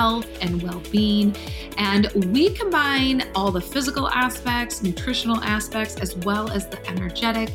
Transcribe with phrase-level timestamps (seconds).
[0.00, 1.36] health and well being.
[1.76, 7.50] And we combine all the physical aspects, nutritional aspects, as well as the energetic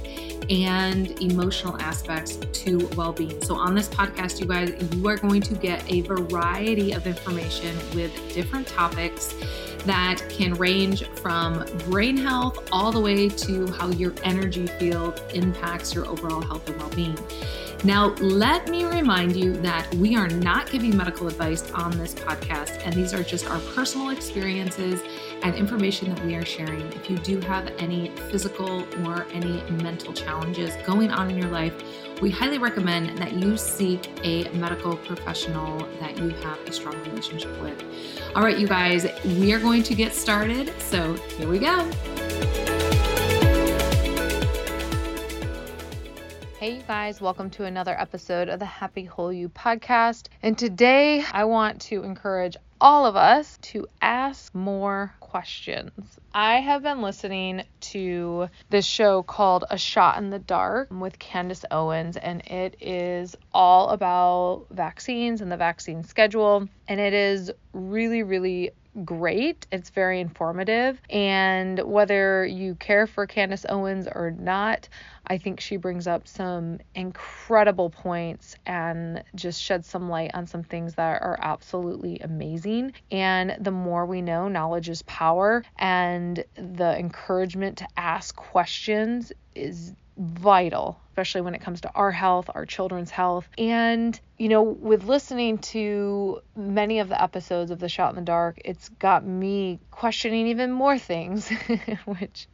[0.52, 3.42] and emotional aspects to well being.
[3.42, 7.76] So, on this podcast, you guys, you are going to get a variety of information
[7.96, 9.34] with different topics
[9.86, 15.96] that can range from brain health all the way to how your energy field impacts
[15.96, 17.18] your overall health and well being.
[17.86, 22.82] Now, let me remind you that we are not giving medical advice on this podcast,
[22.84, 25.04] and these are just our personal experiences
[25.44, 26.82] and information that we are sharing.
[26.94, 31.76] If you do have any physical or any mental challenges going on in your life,
[32.24, 37.62] we highly recommend that you seek a medical professional that you have a strong relationship
[37.62, 37.84] with.
[38.34, 40.74] All right, you guys, we are going to get started.
[40.82, 41.88] So here we go.
[46.66, 50.30] Hey, you guys, welcome to another episode of the Happy Whole You podcast.
[50.42, 55.92] And today I want to encourage all of us to ask more questions.
[56.34, 61.66] I have been listening to this show called A Shot in the Dark with Candace
[61.70, 66.68] Owens, and it is all about vaccines and the vaccine schedule.
[66.88, 68.72] And it is really, really
[69.04, 69.68] great.
[69.72, 71.00] It's very informative.
[71.10, 74.88] And whether you care for Candace Owens or not,
[75.28, 80.64] I think she brings up some incredible points and just sheds some light on some
[80.64, 82.94] things that are absolutely amazing.
[83.12, 89.94] And the more we know, knowledge is power, and the encouragement to ask questions is
[90.18, 93.48] vital, especially when it comes to our health, our children's health.
[93.58, 98.22] And, you know, with listening to many of the episodes of The Shot in the
[98.22, 101.50] Dark, it's got me questioning even more things,
[102.06, 102.48] which,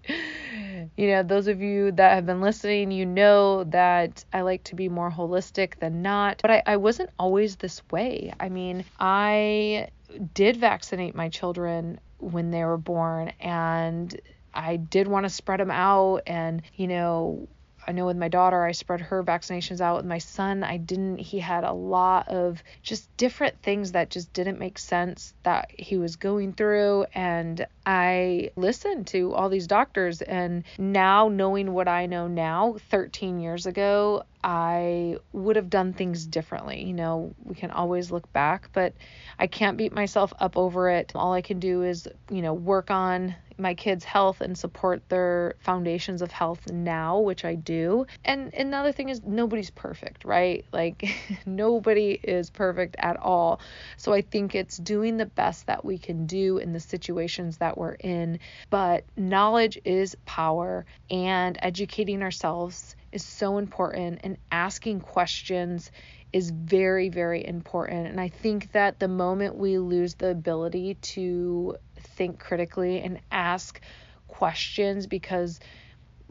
[0.97, 4.75] you know, those of you that have been listening, you know that I like to
[4.75, 6.39] be more holistic than not.
[6.41, 8.33] But I, I wasn't always this way.
[8.39, 9.89] I mean, I
[10.33, 14.19] did vaccinate my children when they were born and
[14.53, 17.47] I did want to spread them out and you know
[17.87, 19.97] I know with my daughter, I spread her vaccinations out.
[19.97, 21.17] With my son, I didn't.
[21.17, 25.97] He had a lot of just different things that just didn't make sense that he
[25.97, 27.05] was going through.
[27.13, 30.21] And I listened to all these doctors.
[30.21, 36.25] And now, knowing what I know now, 13 years ago, I would have done things
[36.25, 36.83] differently.
[36.83, 38.93] You know, we can always look back, but
[39.37, 41.11] I can't beat myself up over it.
[41.15, 45.55] All I can do is, you know, work on my kids' health and support their
[45.59, 48.07] foundations of health now, which I do.
[48.25, 50.65] And another thing is nobody's perfect, right?
[50.81, 51.09] Like
[51.45, 53.59] nobody is perfect at all.
[53.97, 57.77] So I think it's doing the best that we can do in the situations that
[57.77, 58.39] we're in.
[58.71, 65.91] But knowledge is power and educating ourselves is so important and asking questions
[66.33, 68.07] is very, very important.
[68.07, 73.81] And I think that the moment we lose the ability to think critically and ask
[74.27, 75.59] questions because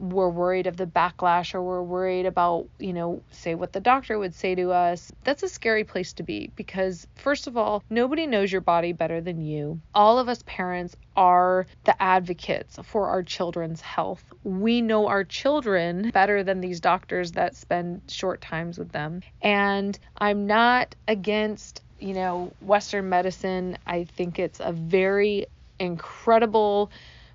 [0.01, 4.19] we're worried of the backlash or we're worried about, you know, say what the doctor
[4.19, 8.27] would say to us, that's a scary place to be because, first of all, nobody
[8.27, 9.81] knows your body better than you.
[9.95, 14.25] All of us parents are the advocates for our children's health.
[14.43, 19.21] We know our children better than these doctors that spend short times with them.
[19.43, 23.77] And I'm not against, you know, Western medicine.
[23.87, 25.47] I think it's a very
[25.79, 26.91] incredible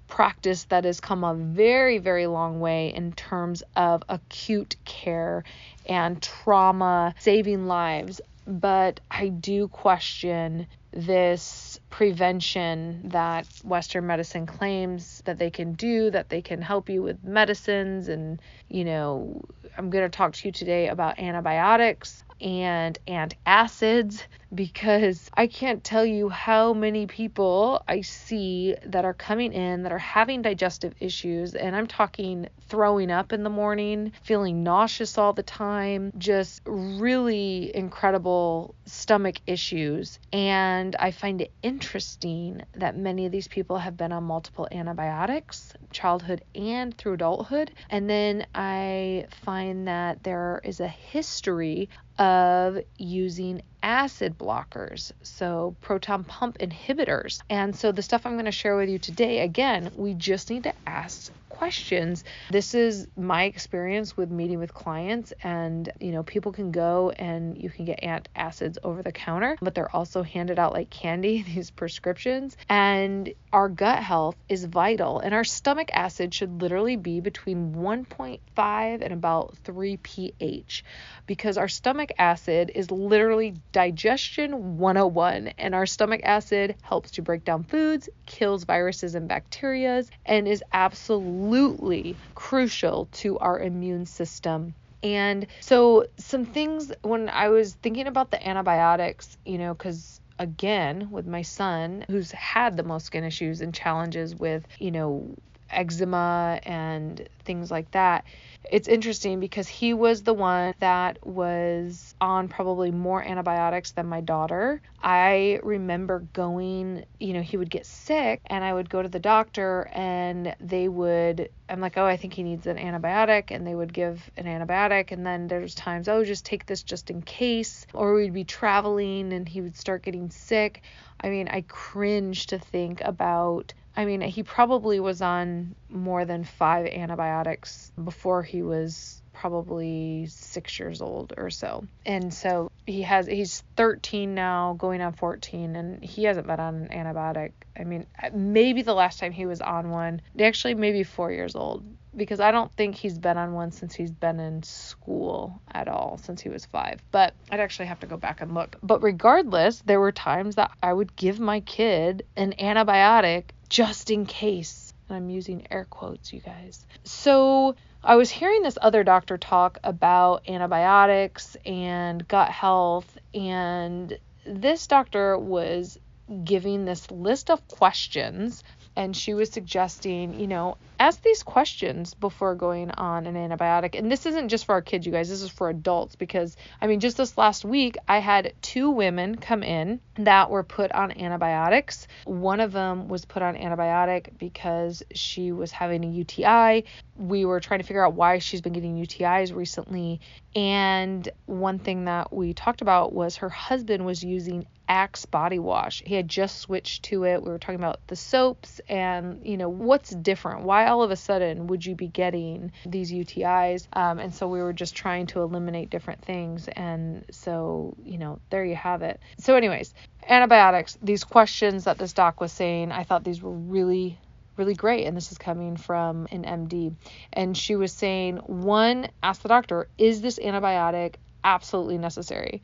[0.07, 5.43] practice that has come a very, very long way in terms of acute care
[5.85, 8.21] and trauma, saving lives.
[8.47, 16.29] But I do question this prevention that Western medicine claims that they can do, that
[16.29, 18.07] they can help you with medicines.
[18.07, 18.39] And,
[18.69, 19.41] you know,
[19.77, 24.23] I'm going to talk to you today about antibiotics and antacids
[24.55, 29.91] because I can't tell you how many people I see that are coming in that
[29.91, 31.55] are having digestive issues.
[31.55, 37.75] And I'm talking throwing up in the morning, feeling nauseous all the time, just really
[37.75, 40.19] incredible stomach issues.
[40.31, 45.73] And I find it interesting that many of these people have been on multiple antibiotics,
[45.91, 47.71] childhood and through adulthood.
[47.89, 56.23] And then I find that there is a history of using acid blockers, so proton
[56.23, 57.39] pump inhibitors.
[57.49, 60.63] And so the stuff I'm going to share with you today, again, we just need
[60.63, 62.23] to ask questions.
[62.49, 67.57] This is my experience with meeting with clients and you know people can go and
[67.57, 71.71] you can get antacids over the counter, but they're also handed out like candy these
[71.71, 77.73] prescriptions and our gut health is vital and our stomach acid should literally be between
[77.73, 80.83] 1.5 and about 3 pH
[81.25, 87.45] because our stomach acid is literally digestion 101 and our stomach acid helps to break
[87.45, 94.73] down foods, kills viruses and bacteria and is absolutely absolutely crucial to our immune system.
[95.03, 101.09] And so, some things when I was thinking about the antibiotics, you know, because again,
[101.11, 105.35] with my son who's had the most skin issues and challenges with, you know,
[105.69, 108.25] eczema and things like that,
[108.71, 114.21] it's interesting because he was the one that was on probably more antibiotics than my
[114.21, 114.81] daughter.
[115.01, 119.19] I remember going, you know, he would get sick and I would go to the
[119.19, 123.73] doctor and they would I'm like, "Oh, I think he needs an antibiotic." And they
[123.73, 127.87] would give an antibiotic and then there's times, "Oh, just take this just in case."
[127.93, 130.83] Or we'd be traveling and he would start getting sick.
[131.19, 136.43] I mean, I cringe to think about I mean, he probably was on more than
[136.43, 141.83] five antibiotics before he was probably six years old or so.
[142.05, 146.75] And so he has, he's 13 now, going on 14, and he hasn't been on
[146.75, 147.51] an antibiotic.
[147.77, 151.83] I mean, maybe the last time he was on one, actually, maybe four years old,
[152.15, 156.17] because I don't think he's been on one since he's been in school at all,
[156.23, 157.01] since he was five.
[157.11, 158.77] But I'd actually have to go back and look.
[158.81, 164.25] But regardless, there were times that I would give my kid an antibiotic just in
[164.25, 164.93] case.
[165.09, 166.85] And I'm using air quotes, you guys.
[167.03, 174.87] So I was hearing this other doctor talk about antibiotics and gut health, and this
[174.87, 175.99] doctor was
[176.45, 178.63] giving this list of questions
[178.95, 183.97] and she was suggesting, you know, ask these questions before going on an antibiotic.
[183.97, 186.87] And this isn't just for our kids, you guys, this is for adults because, I
[186.87, 191.11] mean, just this last week, I had two women come in that were put on
[191.11, 192.07] antibiotics.
[192.25, 196.85] One of them was put on antibiotic because she was having a UTI.
[197.17, 200.21] We were trying to figure out why she's been getting UTIs recently.
[200.55, 206.03] And one thing that we talked about was her husband was using Axe body wash.
[206.05, 207.41] He had just switched to it.
[207.41, 210.63] We were talking about the soaps and, you know, what's different?
[210.63, 213.87] Why all of a sudden would you be getting these UTIs?
[213.93, 216.67] Um, and so we were just trying to eliminate different things.
[216.67, 219.19] And so, you know, there you have it.
[219.37, 219.93] So, anyways,
[220.27, 224.19] antibiotics, these questions that this doc was saying, I thought these were really
[224.57, 226.95] really great and this is coming from an MD
[227.33, 232.61] and she was saying one ask the doctor is this antibiotic absolutely necessary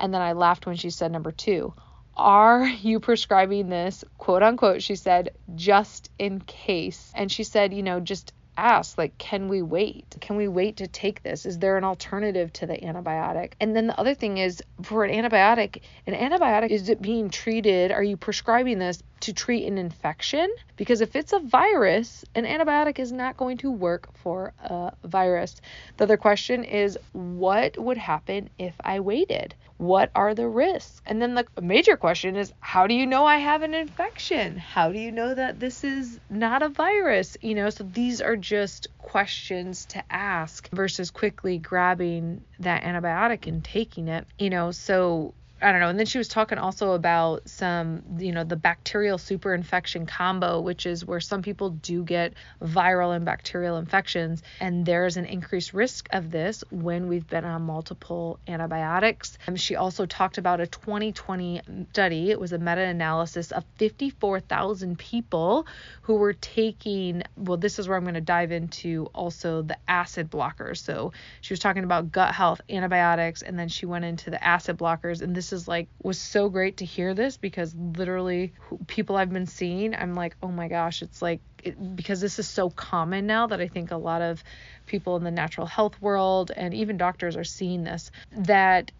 [0.00, 1.74] and then I laughed when she said number two.
[2.16, 4.82] Are you prescribing this, quote unquote?
[4.82, 7.12] She said, just in case.
[7.14, 10.86] And she said, you know, just ask like can we wait can we wait to
[10.86, 14.62] take this is there an alternative to the antibiotic and then the other thing is
[14.82, 19.66] for an antibiotic an antibiotic is it being treated are you prescribing this to treat
[19.66, 24.52] an infection because if it's a virus an antibiotic is not going to work for
[24.62, 25.60] a virus
[25.96, 31.00] the other question is what would happen if i waited what are the risks?
[31.06, 34.58] And then the major question is how do you know I have an infection?
[34.58, 37.38] How do you know that this is not a virus?
[37.40, 43.64] You know, so these are just questions to ask versus quickly grabbing that antibiotic and
[43.64, 44.26] taking it.
[44.38, 45.32] You know, so
[45.62, 45.88] I don't know.
[45.88, 50.86] And then she was talking also about some, you know, the bacterial superinfection combo, which
[50.86, 54.42] is where some people do get viral and bacterial infections.
[54.58, 59.36] And there's an increased risk of this when we've been on multiple antibiotics.
[59.46, 62.30] And she also talked about a 2020 study.
[62.30, 65.66] It was a meta analysis of 54,000 people
[66.02, 70.30] who were taking, well, this is where I'm going to dive into also the acid
[70.30, 70.78] blockers.
[70.78, 71.12] So
[71.42, 75.20] she was talking about gut health, antibiotics, and then she went into the acid blockers.
[75.20, 78.52] And this is like was so great to hear this because literally
[78.86, 82.48] people I've been seeing, I'm like, oh my gosh, it's like it, because this is
[82.48, 84.42] so common now that I think a lot of
[84.86, 88.92] people in the natural health world and even doctors are seeing this that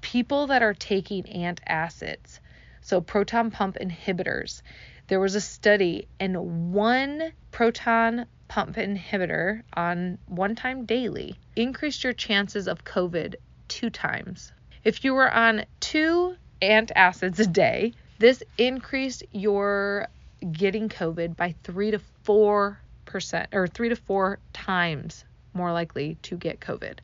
[0.00, 2.40] people that are taking antacids,
[2.80, 4.62] so proton pump inhibitors,
[5.08, 12.12] there was a study and one proton pump inhibitor on one time daily increased your
[12.12, 13.36] chances of COVID
[13.68, 14.52] two times.
[14.84, 20.08] If you were on two antacids a day, this increased your
[20.52, 26.36] getting COVID by three to four percent or three to four times more likely to
[26.36, 26.98] get COVID.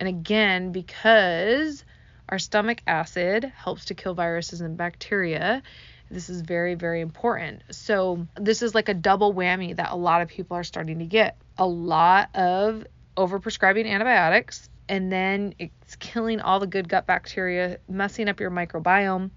[0.00, 1.84] And again, because
[2.28, 5.62] Our stomach acid helps to kill viruses and bacteria.
[6.10, 7.62] This is very, very important.
[7.70, 11.04] So, this is like a double whammy that a lot of people are starting to
[11.04, 11.36] get.
[11.58, 18.28] A lot of overprescribing antibiotics, and then it's killing all the good gut bacteria, messing
[18.28, 19.30] up your microbiome.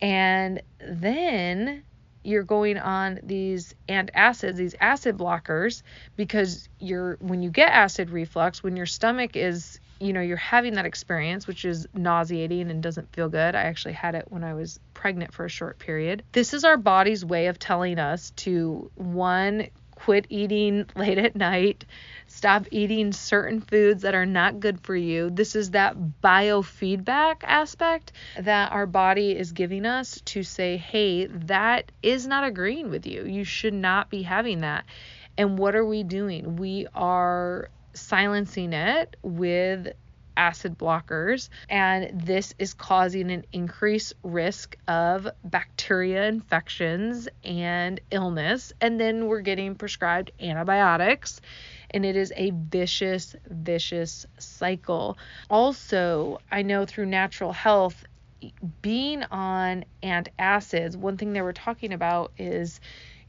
[0.00, 1.84] And then
[2.24, 5.82] you're going on these antacids, these acid blockers,
[6.16, 10.74] because you're when you get acid reflux, when your stomach is, you know, you're having
[10.74, 13.54] that experience, which is nauseating and doesn't feel good.
[13.54, 16.22] I actually had it when I was pregnant for a short period.
[16.32, 19.68] This is our body's way of telling us to one
[20.02, 21.84] quit eating late at night,
[22.26, 25.30] stop eating certain foods that are not good for you.
[25.30, 31.92] This is that biofeedback aspect that our body is giving us to say, hey, that
[32.02, 33.24] is not agreeing with you.
[33.24, 34.86] You should not be having that.
[35.38, 36.56] And what are we doing?
[36.56, 39.92] We are silencing it with
[40.36, 48.72] acid blockers, and this is causing an increased risk of bacteria infections and illness.
[48.80, 51.40] And then we're getting prescribed antibiotics,
[51.90, 55.18] and it is a vicious, vicious cycle.
[55.50, 58.04] Also, I know through natural health,
[58.80, 62.80] being on antacids, one thing they were talking about is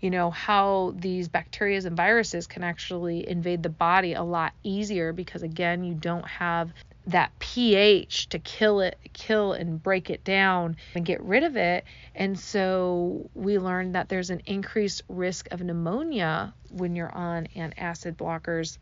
[0.04, 5.14] you know how these bacteria and viruses can actually invade the body a lot easier
[5.14, 6.74] because again you don't have
[7.08, 11.84] that pH to kill it, kill and break it down and get rid of it.
[12.16, 18.16] And so we learned that there's an increased risk of pneumonia when you're on antacid
[18.16, 18.78] blockers.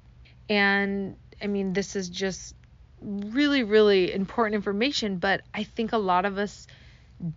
[0.49, 2.55] And I mean, this is just
[3.01, 6.67] really, really important information, but I think a lot of us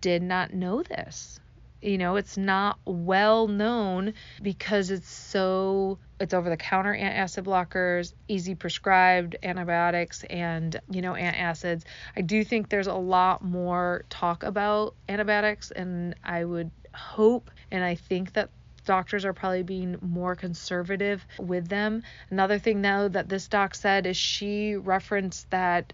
[0.01, 1.39] did not know this.
[1.85, 8.13] You know, it's not well known because it's so it's over the counter antacid blockers,
[8.27, 11.83] easy prescribed antibiotics and, you know, antacids.
[12.17, 17.83] I do think there's a lot more talk about antibiotics and I would hope and
[17.83, 18.49] I think that
[18.85, 22.01] doctors are probably being more conservative with them.
[22.31, 25.93] Another thing though that this doc said is she referenced that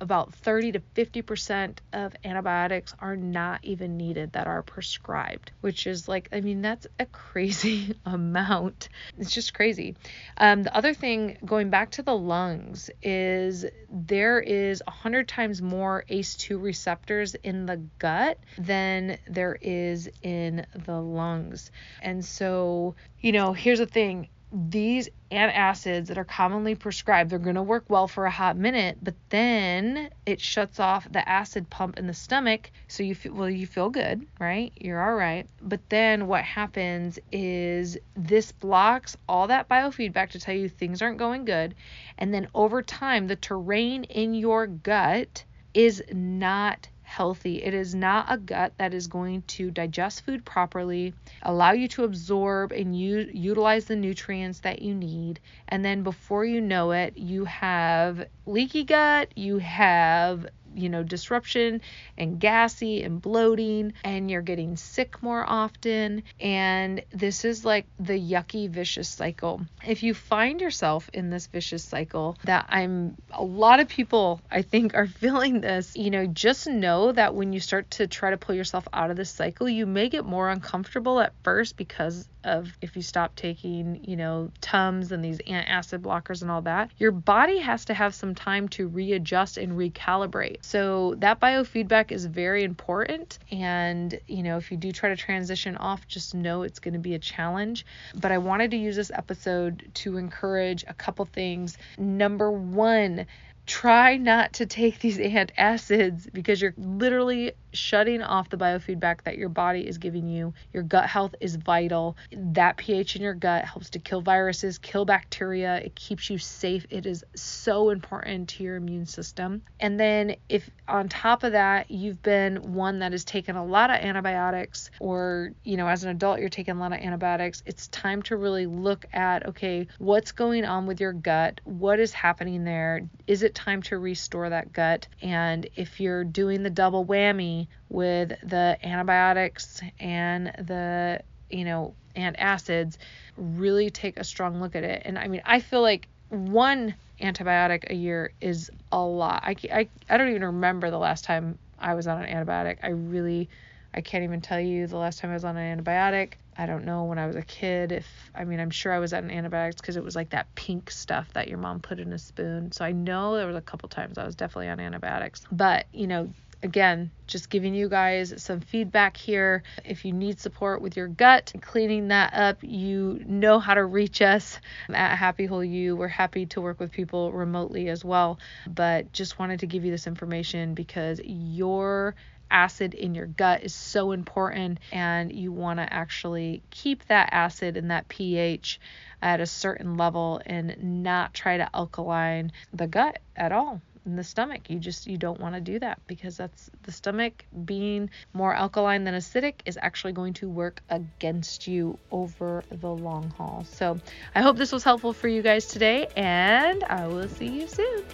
[0.00, 6.08] about 30 to 50% of antibiotics are not even needed that are prescribed, which is
[6.08, 8.88] like, I mean, that's a crazy amount.
[9.18, 9.96] It's just crazy.
[10.36, 16.04] Um, the other thing, going back to the lungs, is there is 100 times more
[16.10, 21.70] ACE2 receptors in the gut than there is in the lungs.
[22.02, 27.56] And so, you know, here's the thing these antacids that are commonly prescribed, they're going
[27.56, 31.98] to work well for a hot minute, but then it shuts off the acid pump
[31.98, 32.70] in the stomach.
[32.86, 34.72] So you feel, well, you feel good, right?
[34.76, 35.48] You're all right.
[35.60, 41.18] But then what happens is this blocks all that biofeedback to tell you things aren't
[41.18, 41.74] going good.
[42.16, 45.44] And then over time, the terrain in your gut
[45.74, 47.62] is not healthy.
[47.62, 52.04] It is not a gut that is going to digest food properly, allow you to
[52.04, 55.40] absorb and u- utilize the nutrients that you need.
[55.68, 61.80] And then before you know it, you have leaky gut, you have you know, disruption
[62.18, 66.22] and gassy and bloating, and you're getting sick more often.
[66.40, 69.60] And this is like the yucky, vicious cycle.
[69.86, 74.62] If you find yourself in this vicious cycle, that I'm a lot of people I
[74.62, 78.36] think are feeling this, you know, just know that when you start to try to
[78.36, 82.76] pull yourself out of this cycle, you may get more uncomfortable at first because of
[82.80, 87.10] if you stop taking, you know, Tums and these acid blockers and all that, your
[87.10, 90.63] body has to have some time to readjust and recalibrate.
[90.64, 93.38] So that biofeedback is very important.
[93.52, 97.00] And, you know, if you do try to transition off, just know it's going to
[97.00, 97.84] be a challenge.
[98.14, 101.76] But I wanted to use this episode to encourage a couple things.
[101.98, 103.26] Number one,
[103.66, 109.48] try not to take these antacids because you're literally shutting off the biofeedback that your
[109.48, 110.54] body is giving you.
[110.72, 112.16] Your gut health is vital.
[112.32, 115.76] That pH in your gut helps to kill viruses, kill bacteria.
[115.76, 116.86] It keeps you safe.
[116.90, 119.62] It is so important to your immune system.
[119.80, 123.90] And then, if on top of that, you've been one that has taken a lot
[123.90, 127.88] of antibiotics, or, you know, as an adult, you're taking a lot of antibiotics, it's
[127.88, 131.60] time to really look at okay, what's going on with your gut?
[131.64, 133.02] What is happening there?
[133.26, 135.08] Is it time to restore that gut?
[135.22, 142.96] And if you're doing the double whammy, with the antibiotics and the, you know, antacids,
[143.36, 145.02] really take a strong look at it.
[145.04, 149.42] And I mean, I feel like one antibiotic a year is a lot.
[149.44, 152.78] I, I, I don't even remember the last time I was on an antibiotic.
[152.82, 153.48] I really,
[153.92, 156.34] I can't even tell you the last time I was on an antibiotic.
[156.56, 159.12] I don't know when I was a kid if I mean I'm sure I was
[159.12, 162.18] on antibiotics because it was like that pink stuff that your mom put in a
[162.18, 162.70] spoon.
[162.70, 165.42] So I know there was a couple times I was definitely on antibiotics.
[165.50, 166.30] But, you know,
[166.64, 169.62] again, just giving you guys some feedback here.
[169.84, 174.22] If you need support with your gut, cleaning that up, you know how to reach
[174.22, 175.94] us at Happy Whole You.
[175.94, 179.90] We're happy to work with people remotely as well, but just wanted to give you
[179.90, 182.14] this information because your
[182.50, 187.76] acid in your gut is so important and you want to actually keep that acid
[187.76, 188.80] and that pH
[189.20, 194.24] at a certain level and not try to alkaline the gut at all in the
[194.24, 194.70] stomach.
[194.70, 199.04] You just you don't want to do that because that's the stomach being more alkaline
[199.04, 203.64] than acidic is actually going to work against you over the long haul.
[203.68, 203.98] So,
[204.34, 208.04] I hope this was helpful for you guys today and I will see you soon.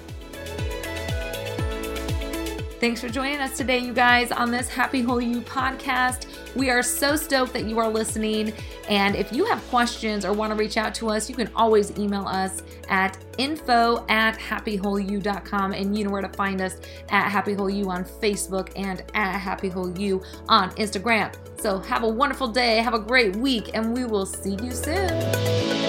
[2.81, 6.30] Thanks for joining us today, you guys, on this Happy Whole You podcast.
[6.54, 8.52] We are so stoked that you are listening.
[8.88, 11.97] And if you have questions or want to reach out to us, you can always
[11.99, 15.73] email us at info at happywholeyou.com.
[15.73, 16.76] And you know where to find us
[17.09, 21.35] at Happy Whole You on Facebook and at Happy Whole You on Instagram.
[21.61, 25.80] So have a wonderful day, have a great week, and we will see you soon.